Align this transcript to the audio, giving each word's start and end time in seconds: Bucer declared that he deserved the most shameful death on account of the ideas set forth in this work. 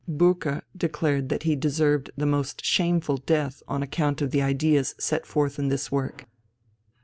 Bucer 0.07 0.63
declared 0.75 1.29
that 1.29 1.43
he 1.43 1.55
deserved 1.55 2.09
the 2.17 2.25
most 2.25 2.65
shameful 2.65 3.17
death 3.17 3.61
on 3.67 3.83
account 3.83 4.19
of 4.19 4.31
the 4.31 4.41
ideas 4.41 4.95
set 4.99 5.27
forth 5.27 5.59
in 5.59 5.67
this 5.67 5.91
work. 5.91 6.25